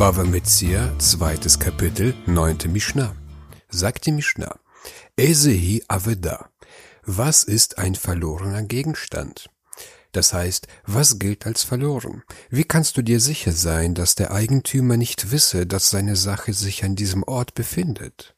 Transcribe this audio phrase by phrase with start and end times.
[0.00, 3.14] Bava Metzia, zweites Kapitel, neunte Mishnah.
[3.68, 4.58] Sagt die Mishnah,
[5.18, 6.48] Esehi Aveda.
[7.04, 9.50] Was ist ein verlorener Gegenstand?
[10.12, 12.22] Das heißt, was gilt als verloren?
[12.48, 16.82] Wie kannst du dir sicher sein, dass der Eigentümer nicht wisse, dass seine Sache sich
[16.82, 18.34] an diesem Ort befindet?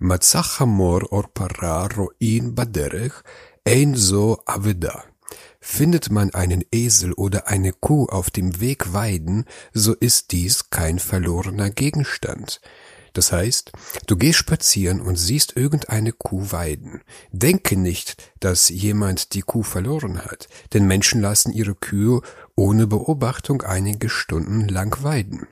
[0.00, 3.12] Matzachamor or pararo in baderech,
[3.64, 5.04] ein so aveda.
[5.60, 10.98] Findet man einen Esel oder eine Kuh auf dem Weg weiden, so ist dies kein
[10.98, 12.60] verlorener Gegenstand.
[13.12, 13.72] Das heißt,
[14.06, 17.02] du gehst spazieren und siehst irgendeine Kuh weiden.
[17.32, 22.22] Denke nicht, dass jemand die Kuh verloren hat, denn Menschen lassen ihre Kühe
[22.54, 25.46] ohne Beobachtung einige Stunden lang weiden.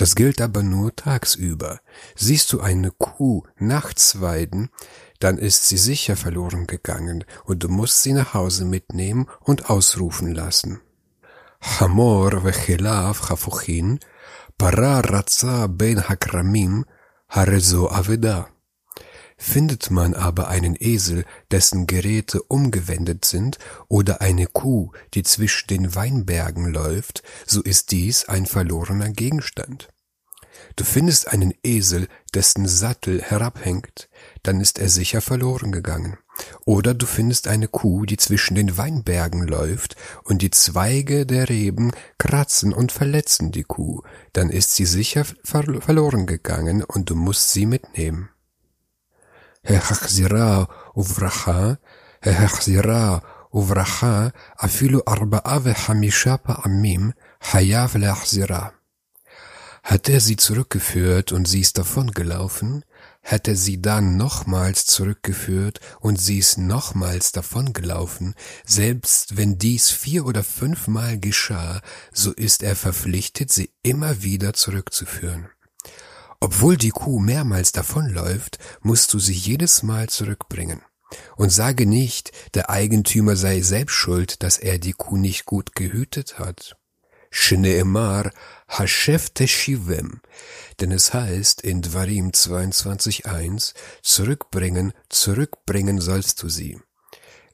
[0.00, 1.80] Das gilt aber nur tagsüber.
[2.16, 4.70] Siehst du eine Kuh nachts weiden,
[5.18, 10.34] dann ist sie sicher verloren gegangen und du musst sie nach Hause mitnehmen und ausrufen
[10.34, 10.80] lassen.
[11.60, 14.00] Hamor vechelav chafuchin,
[14.56, 15.02] para
[15.68, 16.86] ben hakramim,
[17.28, 18.48] harezo aveda.
[19.42, 25.94] Findet man aber einen Esel, dessen Geräte umgewendet sind, oder eine Kuh, die zwischen den
[25.94, 29.88] Weinbergen läuft, so ist dies ein verlorener Gegenstand.
[30.76, 34.10] Du findest einen Esel, dessen Sattel herabhängt,
[34.42, 36.18] dann ist er sicher verloren gegangen.
[36.66, 41.92] Oder du findest eine Kuh, die zwischen den Weinbergen läuft, und die Zweige der Reben
[42.18, 44.02] kratzen und verletzen die Kuh,
[44.34, 48.29] dann ist sie sicher ver verloren gegangen und du musst sie mitnehmen.
[49.65, 50.63] החזירה
[50.95, 51.73] וברכה,
[52.23, 53.17] החזירה
[53.53, 54.27] וברכה,
[54.65, 57.11] אפילו ארבעה וחמישה פעמים
[57.43, 58.67] חייב להחזירה.
[59.87, 62.83] Hat er sie zurückgeführt und sie ist davongelaufen,
[63.21, 68.33] hat er sie dann nochmals zurückgeführt und sie ist nochmals davongelaufen,
[68.65, 75.49] selbst wenn dies vier oder fünfmal geschah, so ist er verpflichtet, sie immer wieder zurückzuführen.
[76.40, 80.80] Obwohl die Kuh mehrmals davonläuft, musst du sie jedes Mal zurückbringen.
[81.36, 86.38] Und sage nicht, der Eigentümer sei selbst schuld, dass er die Kuh nicht gut gehütet
[86.38, 86.76] hat.
[87.30, 88.32] Shneemar
[88.68, 90.20] Hashef Teshivem,
[90.80, 96.80] denn es heißt in Dvarim 22.1, zurückbringen, zurückbringen sollst du sie.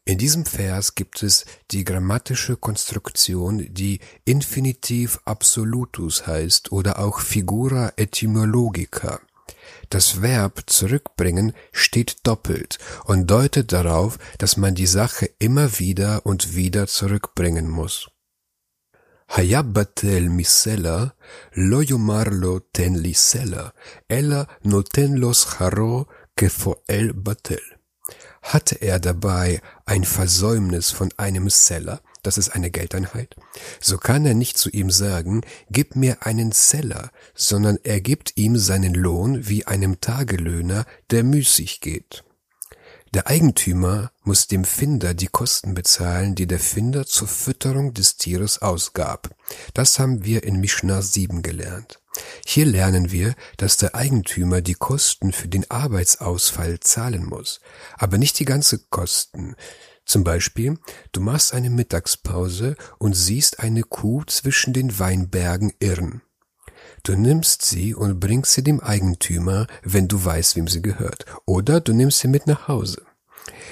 [0.09, 7.93] In diesem Vers gibt es die grammatische Konstruktion, die Infinitiv absolutus heißt oder auch Figura
[7.97, 9.21] etymologica.
[9.91, 16.55] Das Verb zurückbringen steht doppelt und deutet darauf, dass man die Sache immer wieder und
[16.55, 18.09] wieder zurückbringen muss.
[19.29, 21.17] Hayabatel misela,
[21.53, 23.75] lo yumarlo ten lisela,
[24.07, 26.07] ella notenlos haro,
[26.87, 27.76] el batel.
[28.47, 33.35] Hatte er dabei ein Versäumnis von einem Seller, das ist eine Geldeinheit,
[33.81, 38.57] so kann er nicht zu ihm sagen, gib mir einen Seller, sondern er gibt ihm
[38.57, 42.23] seinen Lohn wie einem Tagelöhner, der müßig geht.
[43.15, 48.63] Der Eigentümer muss dem Finder die Kosten bezahlen, die der Finder zur Fütterung des Tieres
[48.63, 49.31] ausgab.
[49.75, 52.01] Das haben wir in Mishnah 7 gelernt.
[52.49, 57.61] Hier lernen wir, dass der Eigentümer die Kosten für den Arbeitsausfall zahlen muss,
[57.99, 59.57] aber nicht die ganze Kosten.
[60.05, 60.79] Zum Beispiel,
[61.11, 66.23] du machst eine Mittagspause und siehst eine Kuh zwischen den Weinbergen irren.
[67.03, 71.81] Du nimmst sie und bringst sie dem Eigentümer, wenn du weißt, wem sie gehört, oder
[71.81, 73.03] du nimmst sie mit nach Hause.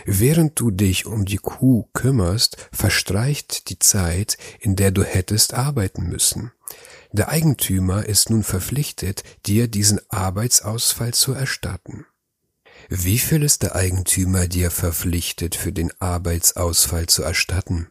[0.04, 6.08] Während du dich um die Kuh kümmerst, verstreicht die Zeit, in der du hättest arbeiten
[6.08, 6.50] müssen.
[7.14, 12.06] Der Eigentümer ist nun verpflichtet, dir diesen Arbeitsausfall zu erstatten.
[12.88, 17.86] Wie viel ist der Eigentümer dir verpflichtet, für den Arbeitsausfall zu erstatten?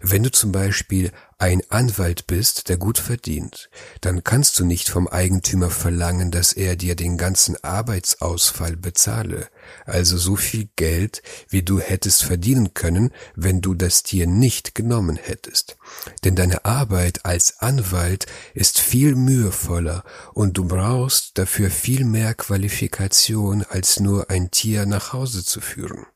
[0.00, 3.70] Wenn du zum Beispiel ein Anwalt bist, der gut verdient,
[4.00, 9.48] dann kannst du nicht vom Eigentümer verlangen, dass er dir den ganzen Arbeitsausfall bezahle,
[9.86, 15.16] also so viel Geld, wie du hättest verdienen können, wenn du das Tier nicht genommen
[15.16, 15.76] hättest.
[16.24, 20.02] Denn deine Arbeit als Anwalt ist viel mühevoller
[20.34, 26.06] und du brauchst dafür viel mehr Qualifikation, als nur ein Tier nach Hause zu führen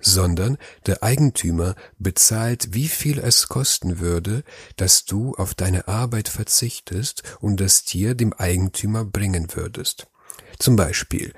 [0.00, 4.44] sondern der Eigentümer bezahlt, wie viel es kosten würde,
[4.76, 10.06] dass du auf deine Arbeit verzichtest und das Tier dem Eigentümer bringen würdest.
[10.58, 11.32] Zum Beispiel,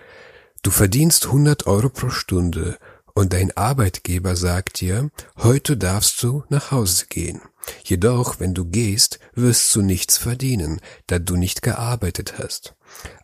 [0.62, 2.78] du verdienst 100 Euro pro Stunde
[3.14, 7.40] und dein Arbeitgeber sagt dir, heute darfst du nach Hause gehen.
[7.84, 12.74] Jedoch, wenn du gehst, wirst du nichts verdienen, da du nicht gearbeitet hast.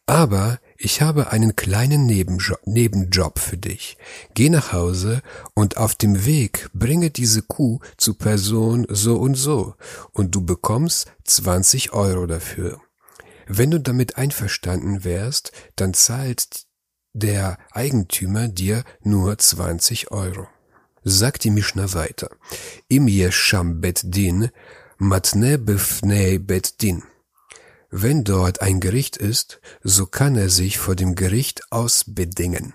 [0.07, 3.97] Aber ich habe einen kleinen Nebenjob, Nebenjob für dich.
[4.35, 5.23] Geh nach Hause
[5.55, 9.77] und auf dem Weg bringe diese Kuh zu Person so und so
[10.13, 12.83] und du bekommst 20 Euro dafür.
[13.47, 16.67] Wenn du damit einverstanden wärst, dann zahlt
[17.15, 20.49] der Eigentümer dir nur 20 Euro.
[21.03, 22.29] Sagt die Mischner weiter.
[22.89, 24.51] Im Yesham Bet Din,
[24.99, 27.05] Matne Befnei Bet Din.
[27.97, 32.75] Wenn dort ein Gericht ist, so kann er sich vor dem Gericht ausbedingen.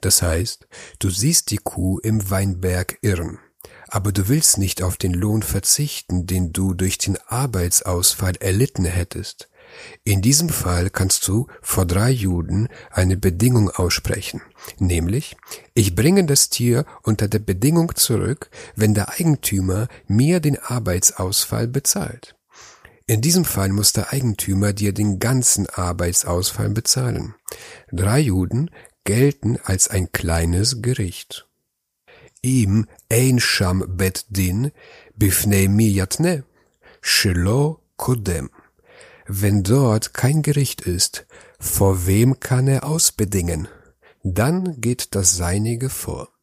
[0.00, 0.66] Das heißt,
[0.98, 3.38] du siehst die Kuh im Weinberg irren,
[3.86, 9.50] aber du willst nicht auf den Lohn verzichten, den du durch den Arbeitsausfall erlitten hättest.
[10.02, 14.42] In diesem Fall kannst du vor drei Juden eine Bedingung aussprechen,
[14.80, 15.36] nämlich
[15.74, 22.34] ich bringe das Tier unter der Bedingung zurück, wenn der Eigentümer mir den Arbeitsausfall bezahlt.
[23.06, 27.34] In diesem Fall muss der Eigentümer dir den ganzen Arbeitsausfall bezahlen.
[27.92, 28.70] Drei Juden
[29.04, 31.46] gelten als ein kleines Gericht.
[32.40, 34.70] Ihm ein Sham Bet Din
[35.16, 36.44] bifnei miyatne
[37.02, 38.50] shelo kodem.
[39.26, 41.26] Wenn dort kein Gericht ist,
[41.60, 43.68] vor wem kann er ausbedingen?
[44.22, 46.33] Dann geht das Seinige vor.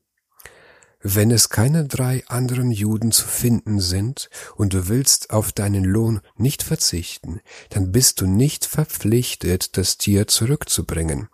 [1.04, 6.22] Wenn es keine drei anderen Juden zu finden sind und du willst auf deinen Lohn
[6.38, 11.28] nicht verzichten, dann bist du nicht verpflichtet, das Tier zurückzubringen.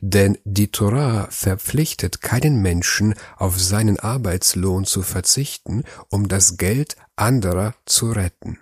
[0.00, 7.74] Denn die Torah verpflichtet keinen Menschen, auf seinen Arbeitslohn zu verzichten, um das Geld anderer
[7.84, 8.58] zu retten.